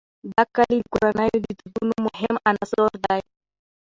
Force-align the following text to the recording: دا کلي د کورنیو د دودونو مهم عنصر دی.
دا 0.31 0.43
کلي 0.55 0.77
د 0.83 0.87
کورنیو 0.93 1.43
د 1.43 1.47
دودونو 1.59 1.95
مهم 2.07 2.35
عنصر 2.49 2.79
دی. 3.05 3.21